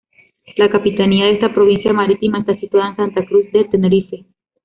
La 0.57 0.67
capitanía 0.71 1.25
de 1.25 1.33
esta 1.33 1.53
provincia 1.53 1.93
marítima 1.93 2.39
está 2.39 2.59
situada 2.59 2.89
en 2.89 2.95
Santa 2.95 3.23
Cruz 3.23 3.51
de 3.51 3.65
Tenerife. 3.65 4.25